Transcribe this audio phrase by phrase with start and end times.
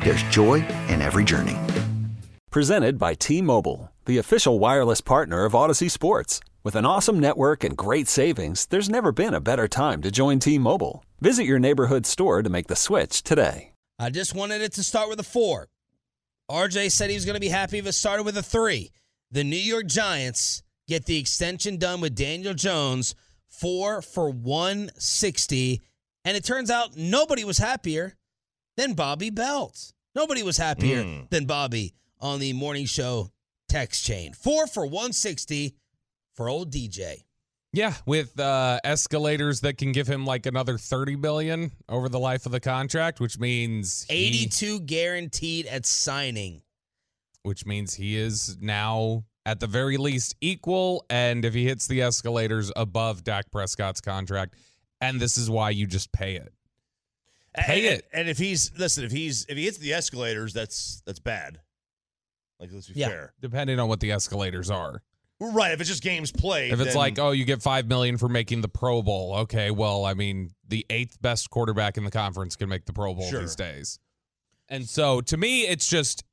[0.00, 1.56] there's joy in every journey.
[2.50, 6.40] Presented by T Mobile, the official wireless partner of Audacy Sports.
[6.64, 10.38] With an awesome network and great savings, there's never been a better time to join
[10.38, 11.04] T Mobile.
[11.20, 13.72] Visit your neighborhood store to make the switch today.
[13.98, 15.68] I just wanted it to start with a four.
[16.50, 18.90] RJ said he was going to be happy if it started with a three.
[19.30, 23.14] The New York Giants get the extension done with Daniel Jones,
[23.48, 25.82] four for 160.
[26.24, 28.16] And it turns out nobody was happier
[28.78, 29.92] than Bobby Belt.
[30.14, 31.28] Nobody was happier Mm.
[31.28, 33.30] than Bobby on the morning show
[33.68, 34.32] text chain.
[34.32, 35.74] Four for 160
[36.34, 37.24] for old DJ.
[37.72, 42.46] Yeah, with uh, escalators that can give him like another 30 billion over the life
[42.46, 46.62] of the contract, which means he, 82 guaranteed at signing.
[47.42, 52.00] which means he is now at the very least equal and if he hits the
[52.02, 54.54] escalators above Dak Prescott's contract
[55.00, 56.52] and this is why you just pay it.
[57.64, 58.08] Pay and, it.
[58.12, 61.60] And if he's listen, if he's if he hits the escalators, that's that's bad.
[62.60, 63.08] Like let's be Yeah.
[63.08, 63.34] fair.
[63.40, 65.02] Depending on what the escalators are.
[65.40, 65.70] Right.
[65.72, 66.72] If it's just games played.
[66.72, 69.70] If it's then- like, oh, you get five million for making the Pro Bowl, okay,
[69.70, 73.28] well, I mean, the eighth best quarterback in the conference can make the Pro Bowl
[73.30, 73.40] Sure.
[73.40, 74.00] these days.
[74.68, 76.24] And so to me, it's just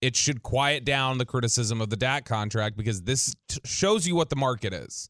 [0.00, 4.14] it should quiet down the criticism of the Dak contract because this t- shows you
[4.14, 5.08] what the market is.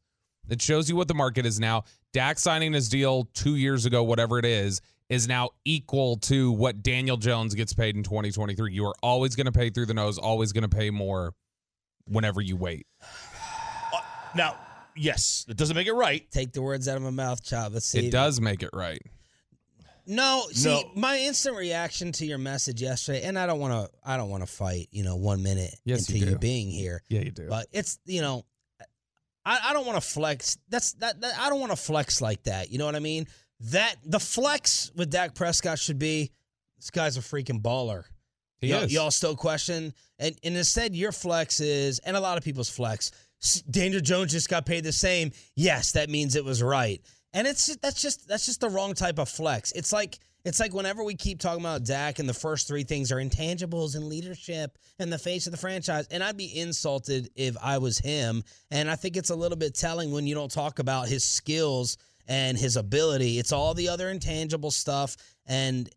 [0.49, 1.85] It shows you what the market is now.
[2.13, 6.83] Dak signing his deal two years ago, whatever it is, is now equal to what
[6.83, 8.73] Daniel Jones gets paid in 2023.
[8.73, 11.35] You are always going to pay through the nose, always going to pay more
[12.07, 12.87] whenever you wait.
[13.03, 14.01] Uh,
[14.35, 14.57] now,
[14.97, 16.29] yes, it doesn't make it right.
[16.31, 17.75] Take the words out of my mouth, child.
[17.75, 18.07] Let's see.
[18.07, 19.03] It does make it right.
[20.07, 20.91] No, see, No.
[20.95, 24.43] my instant reaction to your message yesterday, and I don't want to, I don't want
[24.43, 26.39] to fight, you know, one minute Yes, into you do.
[26.39, 27.47] being here, Yeah, you do.
[27.49, 28.45] but it's, you know,
[29.47, 30.59] I, I don't want to flex.
[30.69, 32.71] That's that, that I don't want to flex like that.
[32.71, 33.27] You know what I mean?
[33.61, 36.33] That the flex with Dak Prescott should be,
[36.79, 38.05] this guy's a freaking baller.
[38.61, 42.71] He y'all, still question, and, and instead your flex is, and a lot of people's
[42.71, 43.11] flex.
[43.43, 45.33] "S- Daniel Jones just got paid the same.
[45.55, 47.01] Yes, that means it was right,
[47.33, 49.73] and it's that's just that's just the wrong type of flex.
[49.73, 53.13] It's like it's like whenever we keep talking about Dak, and the first three things
[53.13, 57.57] are intangibles and leadership and the face of the franchise, and I'd be insulted if
[57.63, 58.45] I was him.
[58.71, 61.97] And I think it's a little bit telling when you don't talk about his skills
[62.27, 63.39] and his ability.
[63.39, 65.89] It's all the other intangible stuff, and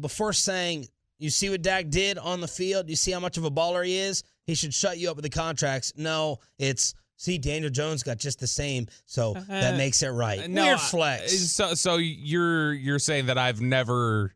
[0.00, 0.86] before saying
[1.18, 3.84] you see what Dak did on the field, you see how much of a baller
[3.86, 5.92] he is, he should shut you up with the contracts.
[5.96, 10.48] No, it's see Daniel Jones got just the same, so that Uh, makes it right.
[10.50, 11.32] No, Weird I- flex.
[11.52, 14.34] So, so you're you're saying that I've never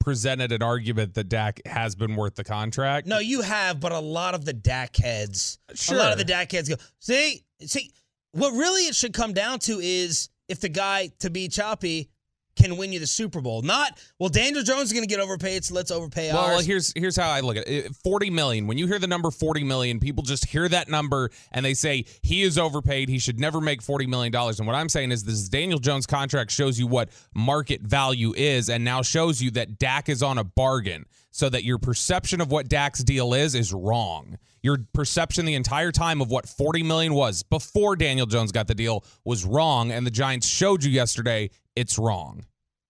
[0.00, 3.06] presented an argument that Dak has been worth the contract?
[3.06, 5.58] No, you have, but a lot of the Dak heads,
[5.90, 7.90] a lot of the Dak heads go, see, see,
[8.34, 12.10] what really it should come down to is if the guy to be choppy
[12.56, 13.62] can win you the Super Bowl.
[13.62, 16.64] Not, well, Daniel Jones is going to get overpaid, so let's overpay Well, ours.
[16.66, 17.94] here's here's how I look at it.
[17.96, 18.66] 40 million.
[18.66, 22.04] When you hear the number 40 million, people just hear that number and they say
[22.22, 23.08] he is overpaid.
[23.08, 24.58] He should never make 40 million dollars.
[24.58, 28.68] And what I'm saying is this Daniel Jones contract shows you what market value is
[28.70, 32.50] and now shows you that Dak is on a bargain so that your perception of
[32.52, 34.38] what Dak's deal is is wrong.
[34.62, 38.74] Your perception the entire time of what 40 million was before Daniel Jones got the
[38.74, 42.44] deal was wrong and the Giants showed you yesterday it's wrong.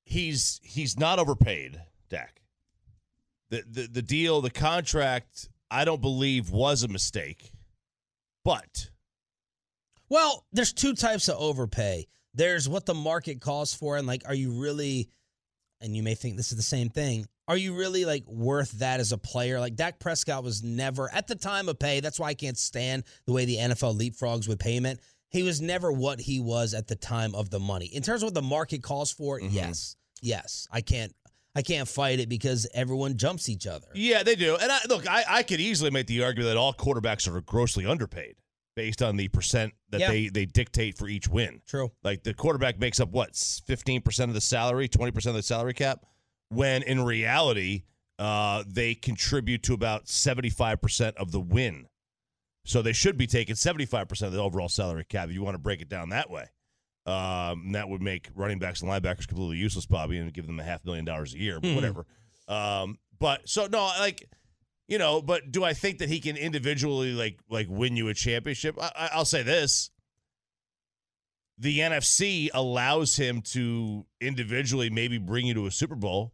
[0.05, 2.43] he's he's not overpaid, Dak.
[3.51, 7.53] The, the the deal, the contract, I don't believe was a mistake.
[8.45, 8.91] But
[10.09, 12.07] Well, there's two types of overpay.
[12.35, 15.09] There's what the market calls for, and like, are you really?
[15.81, 17.27] And you may think this is the same thing.
[17.47, 19.61] Are you really like worth that as a player?
[19.61, 22.01] Like Dak Prescott was never at the time of pay.
[22.01, 25.01] That's why I can't stand the way the NFL leapfrogs with payment.
[25.35, 27.87] He was never what he was at the time of the money.
[27.87, 31.13] In terms of what the market calls for, yes, yes, I can't.
[31.57, 33.87] I can't fight it because everyone jumps each other.
[33.95, 34.57] Yeah, they do.
[34.61, 37.87] And I, look, I, I could easily make the argument that all quarterbacks are grossly
[37.87, 38.35] underpaid
[38.75, 40.11] based on the percent that Yeah.
[40.11, 41.61] they, they dictate for each win.
[41.69, 41.93] True.
[42.03, 46.05] Like the quarterback makes up what, 15% of the salary, 20% of the salary cap,
[46.49, 47.85] when in reality,
[48.19, 51.87] uh, they contribute to about 75% of the win.
[52.65, 55.59] So they should be taking 75% of the overall salary cap if you want to
[55.59, 56.47] break it down that way.
[57.07, 60.63] Um, that would make running backs and linebackers completely useless, Bobby, and give them a
[60.65, 61.75] half million dollars a year, but Mhm.
[61.75, 62.07] whatever.
[62.49, 64.27] Um, but so no, like
[64.89, 68.15] you know, but do I think that he can individually like like win you a
[68.15, 68.77] championship?
[68.81, 69.91] I- I'll say this:
[71.59, 76.33] the NFC allows him to individually maybe bring you to a Super Bowl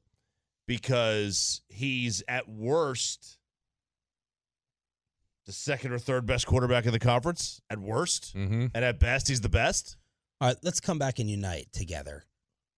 [0.68, 3.38] because he's at worst
[5.50, 7.60] the second or third best quarterback in the conference.
[7.70, 8.66] At worst, Mm-hmm.
[8.74, 9.96] and at best, he's the best.
[10.40, 12.24] All right, let's come back and unite together.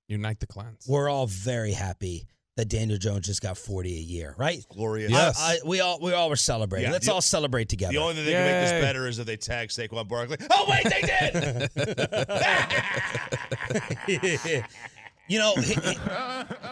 [0.09, 0.85] Unite the clans.
[0.89, 2.27] We're all very happy
[2.57, 4.63] that Daniel Jones just got 40 a year, right?
[4.69, 5.11] Glorious.
[5.11, 5.39] Yes.
[5.41, 6.89] I, I, we all we all were celebrating.
[6.89, 7.93] Yeah, Let's the- all celebrate together.
[7.93, 10.37] The only thing that can make this better is if they tag Saquon Barkley.
[10.51, 11.01] Oh wait, they
[14.09, 14.65] did.
[15.29, 15.99] you know, he- he-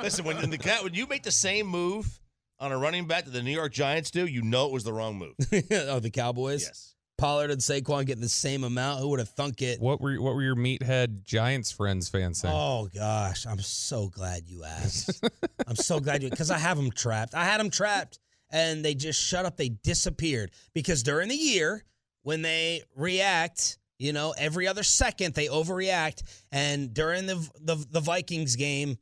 [0.02, 2.20] Listen, when in the cat when you make the same move
[2.60, 4.92] on a running back that the New York Giants do, you know it was the
[4.92, 5.34] wrong move.
[5.72, 6.62] oh, the Cowboys.
[6.62, 6.94] yes.
[7.20, 9.00] Pollard and Saquon getting the same amount.
[9.00, 9.78] Who would have thunk it?
[9.78, 12.54] What were what were your meathead Giants friends fans saying?
[12.56, 15.22] Oh gosh, I'm so glad you asked.
[15.68, 17.34] I'm so glad you because I have them trapped.
[17.34, 18.18] I had them trapped,
[18.50, 19.58] and they just shut up.
[19.58, 21.84] They disappeared because during the year
[22.22, 28.00] when they react, you know, every other second they overreact, and during the the, the
[28.00, 28.96] Vikings game,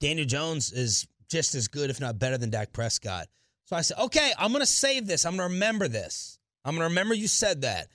[0.00, 3.28] Daniel Jones is just as good, if not better, than Dak Prescott.
[3.64, 5.24] So I said, okay, I'm gonna save this.
[5.24, 6.38] I'm gonna remember this.
[6.64, 7.88] I'm gonna remember you said that.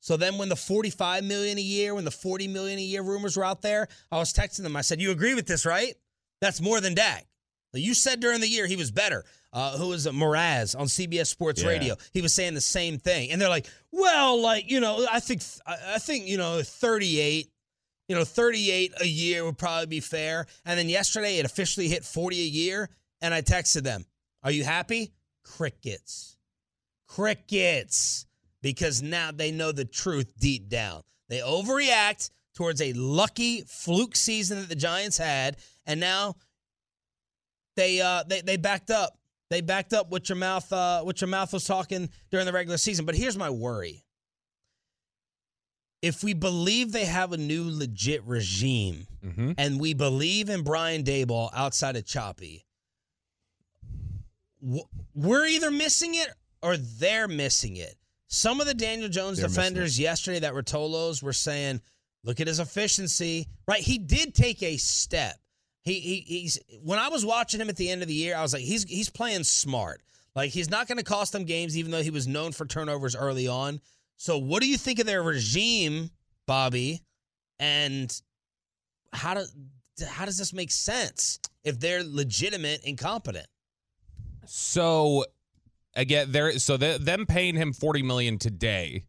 [0.00, 3.36] So then when the 45 million a year, when the 40 million a year rumors
[3.36, 4.76] were out there, I was texting them.
[4.76, 5.94] I said, "You agree with this, right?
[6.40, 7.26] That's more than Dak."
[7.72, 9.24] You said during the year he was better.
[9.52, 10.12] Uh, who was it?
[10.14, 11.68] Mraz on CBS Sports Yeah.
[11.68, 11.96] Radio?
[12.12, 15.42] He was saying the same thing, and they're like, "Well, like you know, I think
[15.66, 17.50] I I think you know, 38,
[18.08, 22.04] you know, 38 a year would probably be fair." And then yesterday it officially hit
[22.04, 24.06] 40 a year, and I texted them,
[24.42, 25.12] "Are you happy?"
[25.42, 26.36] Crickets
[27.06, 28.26] crickets
[28.62, 31.02] because now they know the truth deep down.
[31.28, 35.56] They overreact towards a lucky fluke season that the Giants had,
[35.86, 36.36] and now
[37.76, 39.18] they uh they, they backed up.
[39.48, 42.78] They backed up what your mouth uh what your mouth was talking during the regular
[42.78, 43.04] season.
[43.04, 44.04] But here's my worry.
[46.02, 49.52] If we believe they have a new legit regime Mm-hmm.
[49.58, 52.64] and we believe in Brian Daboll outside of Choppy,
[55.14, 56.28] we're either missing it
[56.62, 57.96] or they're missing it.
[58.28, 61.80] Some of the Daniel Jones They're defenders yesterday that were Tolos were saying,
[62.24, 63.80] "Look at his efficiency." Right?
[63.80, 65.36] He did take a step.
[65.82, 68.42] He, he he's when I was watching him at the end of the year, I
[68.42, 70.02] was like, he's he's playing smart.
[70.34, 73.14] Like he's not going to cost them games, even though he was known for turnovers
[73.14, 73.80] early on.
[74.16, 76.10] So, what do you think of their regime,
[76.46, 77.02] Bobby?
[77.58, 78.12] And
[79.12, 79.54] how does
[80.06, 83.46] how does this make sense if they're legitimate and competent?
[84.46, 85.24] So
[85.94, 86.58] again, there.
[86.58, 89.04] So the, them paying him forty million today,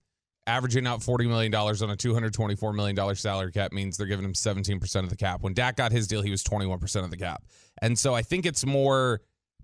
[0.45, 3.98] averaging out forty million dollars on a two hundred twenty-four million dollar salary cap means
[3.98, 5.42] they're giving him seventeen percent of the cap.
[5.42, 7.44] When Dak got his deal, he was twenty-one percent of the cap,
[7.81, 9.21] and so I think it's more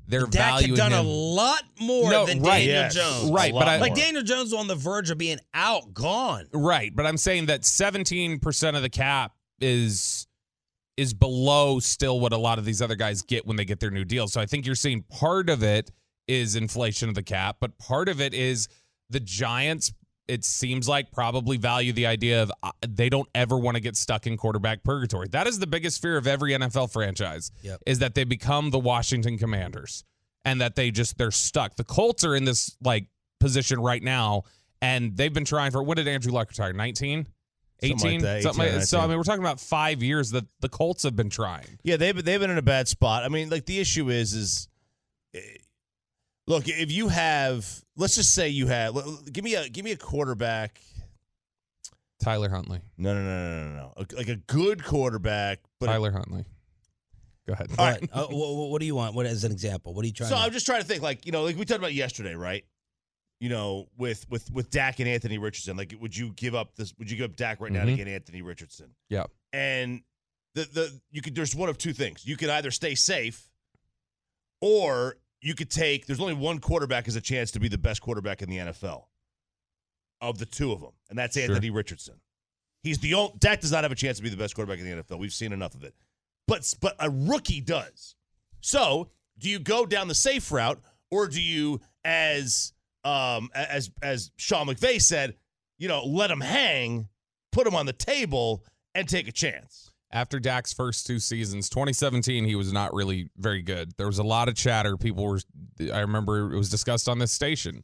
[0.07, 2.59] they're Dak had done a lot more No, than right.
[2.59, 2.95] Daniel Yes.
[2.95, 3.31] Jones.
[3.31, 3.95] Right, but I- Like.
[3.95, 6.47] Daniel Jones was on the verge of being out, gone.
[6.53, 10.27] Right, but I'm saying that 17% of the cap is
[10.95, 13.89] is below still what a lot of these other guys get when they get their
[13.89, 14.31] new deals.
[14.31, 15.89] So I think you're seeing part of it
[16.27, 18.67] is inflation of the cap, but part of it is
[19.09, 19.91] the Giants
[20.27, 23.97] it seems like probably value the idea of uh, they don't ever want to get
[23.97, 25.27] stuck in quarterback purgatory.
[25.29, 27.81] That is the biggest fear of every NFL franchise Yep.
[27.85, 30.03] is that they become the Washington Commanders
[30.45, 31.75] and that they just they're stuck.
[31.75, 33.07] The Colts are in this like
[33.39, 34.43] position right now
[34.81, 36.71] and they've been trying for what did Andrew Luck retire?
[36.73, 37.27] 19?
[37.81, 37.99] 18?
[37.99, 40.45] Something like that, Something 18 or so I mean we're talking about 5 years that
[40.61, 41.79] the Colts have been trying.
[41.83, 43.23] Yeah, they've they've been in a bad spot.
[43.23, 44.69] I mean, like the issue is is
[45.33, 45.39] eh,
[46.47, 49.85] look, if you have let's just say you have l- l- give me a give
[49.85, 50.79] me a quarterback.
[52.21, 52.79] Tyler Huntley.
[52.97, 54.05] No, no, no, no, no, no.
[54.17, 56.45] Like a good quarterback, but Tyler Huntley.
[57.45, 57.67] Go ahead.
[57.77, 57.99] All right.
[58.01, 59.13] What, uh, what, what do you want?
[59.15, 59.93] What as an example?
[59.93, 60.29] What are you trying?
[60.29, 61.93] To So to, I'm just trying to think, like you know, like we talked about
[61.93, 62.63] yesterday, right?
[63.41, 66.93] You know, with with with Dak and Anthony Richardson, like would you give up this?
[66.97, 67.97] Would you give up Dak right now to Mhm.
[67.97, 68.91] get Anthony Richardson?
[69.09, 69.25] Yeah.
[69.51, 70.03] And
[70.55, 72.25] the the you could there's one of two things.
[72.25, 73.49] You could either stay safe,
[74.61, 76.05] or you could take.
[76.05, 79.03] There's only one quarterback as a chance to be the best quarterback in the NFL.
[80.21, 81.43] Of the two of them, and that's Sure.
[81.43, 82.15] Anthony Richardson.
[82.81, 83.33] He's the only.
[83.39, 85.19] Dak does not have a chance to be the best quarterback in the NFL.
[85.19, 85.93] We've seen enough of it,
[86.47, 88.15] but but a rookie does.
[88.61, 90.79] So, do you go down the safe route,
[91.11, 92.71] or do you, as
[93.03, 95.35] um, as as Sean McVay said,
[95.77, 97.09] you know, let him hang,
[97.51, 98.63] put him on the table,
[98.95, 99.91] and take a chance?
[100.13, 103.93] After Dak's first two seasons, 2017, he was not really very good.
[103.97, 104.95] There was a lot of chatter.
[104.95, 105.39] People were,
[105.91, 107.83] I remember it was discussed on this station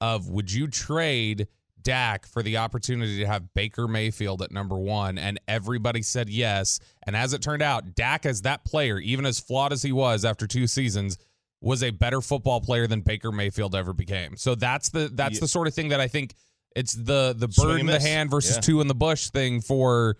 [0.00, 1.46] of would you trade
[1.80, 5.18] Dak for the opportunity to have Baker Mayfield at number one?
[5.18, 6.80] And everybody said yes.
[7.06, 10.24] And as it turned out, Dak, as that player, even as flawed as he was
[10.24, 11.16] after two seasons,
[11.60, 14.36] was a better football player than Baker Mayfield ever became.
[14.36, 15.40] So that's the that's Yeah.
[15.42, 16.34] the sort of thing that I think
[16.74, 18.62] it's the the bird in the hand versus Yeah.
[18.62, 20.16] two in the bush thing for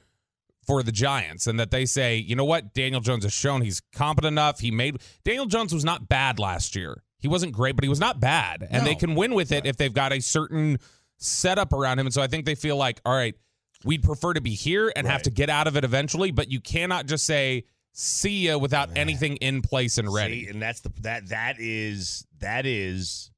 [0.67, 3.81] for the Giants and that they say, you know what, Daniel Jones has shown he's
[3.95, 4.61] competent enough.
[4.61, 7.03] He made Daniel Jones was not bad last year.
[7.19, 8.67] He wasn't great, but he was not bad.
[8.69, 10.79] And they can win with it if they've got a certain
[11.19, 12.07] setup around him.
[12.07, 13.35] And so I think they feel like, all right,
[13.85, 16.61] we'd prefer to be here and have to get out of it eventually, but you
[16.61, 20.45] cannot just say see ya without anything in place and ready.
[20.45, 23.31] See, and that's the that that is that is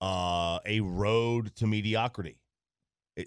[0.00, 2.36] uh, a road to mediocrity.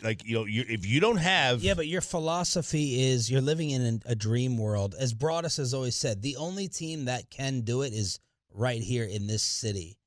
[0.02, 3.70] Like you know, you, if you don't have Yeah, but your philosophy is you're living
[3.72, 4.96] in a dream world.
[4.98, 8.20] As Broadus has always said, the only team that can do it is
[8.54, 9.98] right here in this city,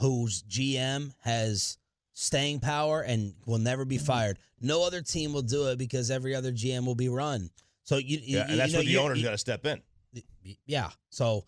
[0.00, 1.78] whose GM has
[2.12, 4.38] staying power and will never be fired.
[4.60, 7.50] No other team will do it because every other GM will be run.
[7.82, 9.66] So you, you- yeah, you and that's know, where the you- owner's got to step
[9.66, 9.82] in.
[10.64, 10.90] yeah.
[11.10, 11.44] So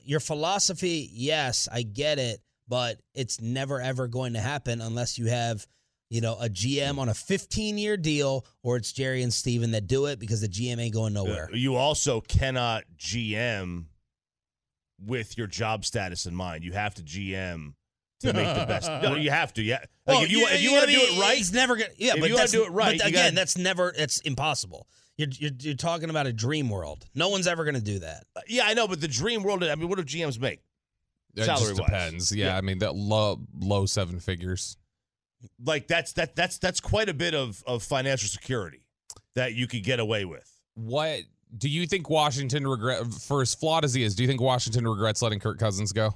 [0.00, 5.26] your philosophy, yes, I get it, but it's never ever going to happen unless you
[5.26, 5.66] have,
[6.10, 9.86] you know, a GM on a 15 year deal or it's Jerry and Stephen that
[9.86, 11.48] do it because the GM ain't going nowhere.
[11.52, 13.86] Uh, You also cannot GM
[15.04, 16.64] with your job status in mind.
[16.64, 17.74] You have to GM
[18.20, 18.90] to make the best.
[19.02, 19.62] No, you have to.
[19.62, 19.84] Yeah.
[20.06, 21.76] Like Oh, if you yeah, if you yeah, want to do it right, it's never
[21.76, 21.90] gonna.
[21.98, 23.92] Yeah, if but you wanna do it right, But again, gotta- that's never.
[23.96, 24.86] It's impossible.
[25.18, 27.06] You're, you're you're talking about a dream world.
[27.14, 28.24] No one's ever going to do that.
[28.48, 28.86] yeah, I know.
[28.86, 29.64] But the dream world.
[29.64, 30.60] I mean, what do GMs make?
[31.34, 31.86] It just Salary-wise.
[31.90, 32.36] depends.
[32.36, 32.56] Yeah, Yeah.
[32.58, 34.76] I mean that low low seven figures.
[35.64, 38.82] Like that's that that's that's quite a bit of of financial security
[39.34, 40.50] that you could get away with.
[40.74, 41.20] What
[41.56, 44.86] do you think Washington regret for as flawed as he is, do you think Washington
[44.86, 46.14] regrets letting Kirk Cousins go?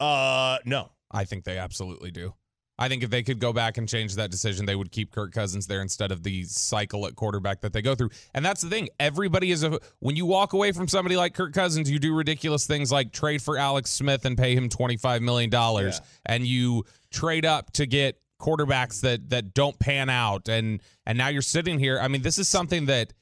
[0.00, 0.90] Uh, no.
[1.10, 2.34] I think they absolutely do.
[2.80, 5.32] I think if they could go back and change that decision, they would keep Kirk
[5.32, 8.10] Cousins there instead of the cycle at quarterback that they go through.
[8.34, 8.88] And that's the thing.
[9.00, 12.68] Everybody is a when you walk away from somebody like Kirk Cousins, you do ridiculous
[12.68, 16.84] things like trade for Alex Smith and pay him twenty five million dollars, and you
[17.10, 20.48] trade up to get quarterbacks that that don't pan out.
[20.48, 21.98] And and now you're sitting here.
[22.00, 23.12] I mean, this is something that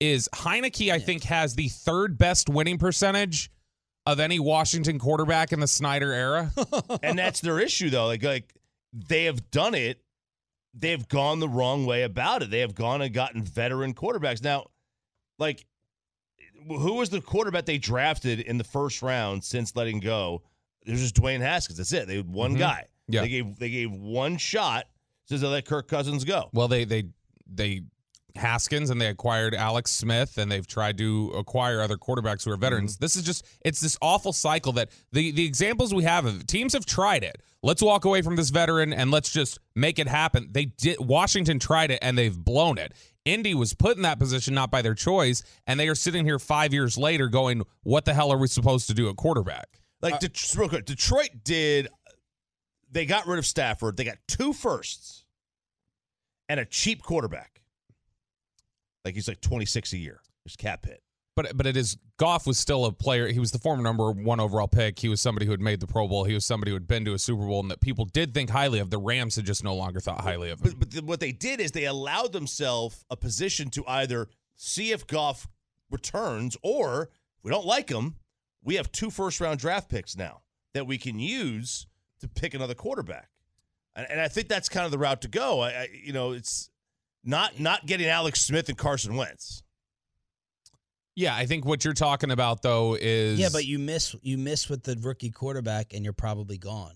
[0.00, 0.92] is Heinicke.
[0.92, 3.50] I think has the third best winning percentage
[4.04, 6.52] of any Washington quarterback in the Snyder era.
[7.02, 8.06] and that's their issue though.
[8.06, 8.52] Like like
[8.92, 10.00] they have done it.
[10.78, 12.50] They have gone the wrong way about it.
[12.50, 14.42] They have gone and gotten veteran quarterbacks.
[14.44, 14.66] Now,
[15.38, 15.64] like
[16.68, 20.42] who was the quarterback they drafted in the first round since letting go?
[20.84, 21.78] There's just Dwayne Haskins.
[21.78, 22.06] That's it.
[22.06, 22.58] They had one Mhm.
[22.58, 22.84] guy.
[23.08, 23.22] Yeah.
[23.22, 24.86] They gave they gave one shot
[25.26, 26.50] since they let Kirk Cousins go.
[26.52, 27.04] Well, they they
[27.46, 27.82] they
[28.36, 32.56] Haskins and they acquired Alex Smith and they've tried to acquire other quarterbacks who are
[32.56, 32.96] veterans.
[32.96, 33.04] Mm-hmm.
[33.04, 36.72] This is just it's this awful cycle that the the examples we have of teams
[36.74, 37.40] have tried it.
[37.62, 40.48] Let's walk away from this veteran and let's just make it happen.
[40.52, 42.92] They did Washington tried it and they've blown it.
[43.24, 46.38] Indy was put in that position not by their choice and they are sitting here
[46.38, 50.20] 5 years later going, "What the hell are we supposed to do at quarterback?" Like
[50.20, 51.88] Det- real quick, Detroit did.
[52.96, 53.98] They got rid of Stafford.
[53.98, 55.26] They got two firsts
[56.48, 57.60] and a cheap quarterback.
[59.04, 60.22] Like he's like twenty six a year.
[60.46, 61.02] Just cap hit.
[61.34, 63.28] But but it is Goff was still a player.
[63.28, 64.98] He was the former number one overall pick.
[64.98, 66.24] He was somebody who had made the Pro Bowl.
[66.24, 68.48] He was somebody who had been to a Super Bowl and that people did think
[68.48, 68.88] highly of.
[68.88, 70.70] The Rams had just no longer thought highly of him.
[70.70, 74.92] But, but the, what they did is they allowed themselves a position to either see
[74.92, 75.48] if Goff
[75.90, 78.14] returns or if we don't like him,
[78.64, 80.40] we have two first round draft picks now
[80.72, 81.86] that we can use
[82.20, 83.28] to pick another quarterback.
[83.94, 85.60] And, and I think that's kind of the route to go.
[85.60, 86.70] I, I you know, it's
[87.24, 89.62] not not getting Alex Smith and Carson Wentz.
[91.14, 94.68] Yeah, I think what you're talking about though is Yeah, but you miss you miss
[94.68, 96.94] with the rookie quarterback, and you're probably gone.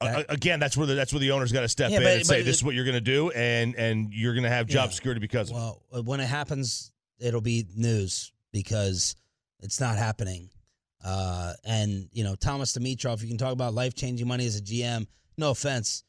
[0.00, 2.16] Uh, again, that's where the that's where the owner's got to step Yeah, in but-
[2.18, 4.44] and say but this it- is what you're going to do, and and you're going
[4.44, 4.94] to have job Yeah.
[4.94, 5.56] security because of.
[5.56, 9.14] Well, when it happens, it'll be news because
[9.60, 10.50] it's not happening.
[11.04, 14.62] Uh, and you know, Thomas Dimitroff, you can talk about life changing money as a
[14.62, 15.06] GM.
[15.36, 16.04] No offense,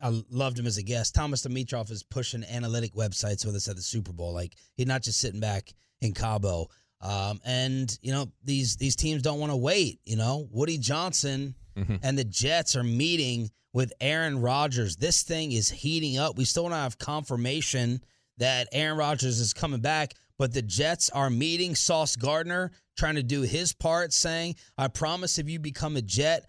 [0.00, 1.14] I loved him as a guest.
[1.14, 4.32] Thomas Dimitroff is pushing analytic websites with us at the Super Bowl.
[4.32, 6.68] Like he's not just sitting back in Cabo.
[7.02, 10.00] Um, and you know these these teams don't want to wait.
[10.04, 12.00] You know, Woody Johnson Mhm.
[12.02, 14.96] and the Jets are meeting with Aaron Rodgers.
[14.96, 16.36] This thing is heating up.
[16.36, 18.02] We still don't have confirmation
[18.38, 23.22] that Aaron Rodgers is coming back, but the Jets are meeting Sauce Gardner, trying to
[23.22, 26.46] do his part, saying, I promise if you become a Jet,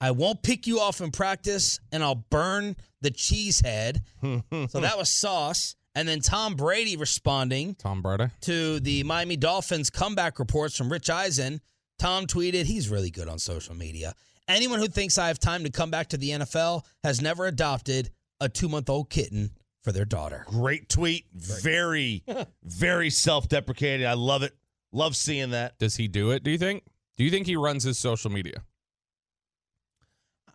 [0.00, 4.04] I won't pick you off in practice and I'll burn the cheese head.
[4.22, 5.74] so that was Sauce.
[5.96, 8.28] And then Tom Brady responding Tom Brady.
[8.42, 11.60] to the Miami Dolphins comeback reports from Rich Eisen.
[11.98, 14.14] Tom tweeted, he's really good on social media.
[14.46, 18.10] Anyone who thinks I have time to come back to the NFL has never adopted
[18.40, 19.50] a two month old kitten
[19.84, 20.44] for their daughter.
[20.48, 21.26] Great tweet.
[21.32, 22.24] Very,
[22.64, 24.06] very self deprecating.
[24.06, 24.56] I love it.
[24.90, 25.78] Love seeing that.
[25.78, 26.84] Does he do it, do you think?
[27.16, 28.64] Do you think he runs his social media?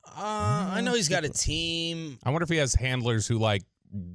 [0.05, 2.17] Uh, I know he's got a team.
[2.23, 3.63] I wonder if he has handlers who like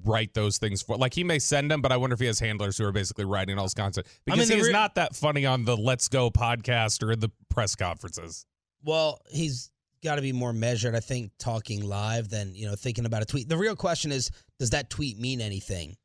[0.05, 2.39] write those things for like he may send them, but I wonder if he has
[2.39, 4.07] handlers who are basically writing all his content.
[4.25, 7.31] Because mean, he's re- not that funny on the Let's Go podcast or in the
[7.49, 8.45] press conferences.
[8.83, 9.71] Well, he's
[10.05, 13.25] got to be more measured, I think, talking live than, you know, thinking about a
[13.25, 13.49] tweet.
[13.49, 14.31] The real question is
[14.61, 15.97] does that tweet mean anything?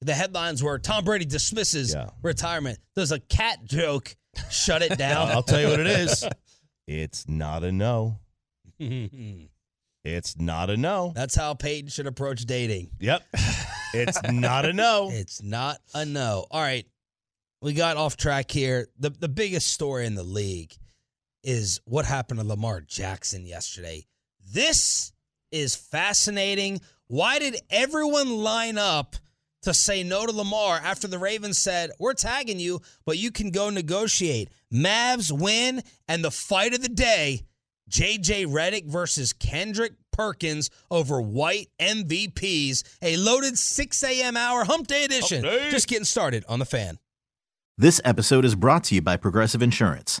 [0.00, 2.08] The headlines were Tom Brady dismisses Yeah.
[2.22, 2.78] retirement.
[2.96, 4.16] Does a cat joke
[4.50, 5.28] shut it down?
[5.32, 6.24] I'll tell you what it is.
[6.92, 8.18] It's not a no.
[10.04, 11.12] It's not a no.
[11.14, 12.90] That's how Peyton should approach dating.
[13.00, 13.22] Yep.
[13.92, 15.08] It's not a no.
[15.12, 16.46] It's not a no.
[16.50, 16.86] All right.
[17.60, 18.86] We got off track here.
[19.00, 20.72] The the biggest story in the league
[21.42, 24.06] is what happened to Lamar Jackson yesterday.
[24.52, 25.12] This
[25.50, 26.80] is fascinating.
[27.06, 29.16] Why did everyone line up
[29.62, 33.50] to say no to Lamar after the Ravens said, We're tagging you, but you can
[33.50, 34.50] go negotiate?
[34.72, 37.42] Mavs win, and the fight of the day
[37.90, 42.84] JJ Redick versus Kendrick Perkins over white MVPs.
[43.02, 44.36] A loaded 6 a.m.
[44.36, 45.44] hour hump day edition.
[45.44, 45.70] Hump day.
[45.70, 46.98] Just getting started on the fan.
[47.76, 50.20] This episode is brought to you by Progressive Insurance.